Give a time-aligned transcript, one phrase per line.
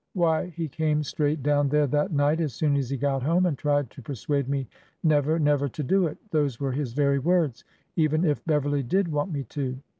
[0.15, 1.77] Why, he came straight down 3o6 ORDER NO.
[1.85, 4.47] 11 there that night as soon as he got home, and tried to per« suade
[4.47, 4.67] me
[5.03, 7.63] never, never to do it (those were his very words),
[7.95, 9.77] even if Beverly did want me to.